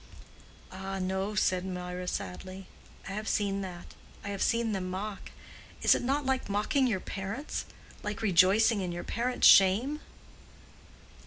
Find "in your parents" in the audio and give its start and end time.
8.81-9.45